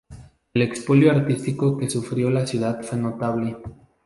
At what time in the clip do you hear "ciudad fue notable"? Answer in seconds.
2.47-3.57